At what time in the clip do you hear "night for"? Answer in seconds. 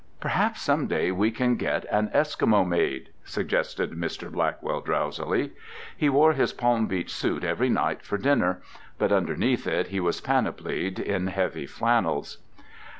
7.69-8.17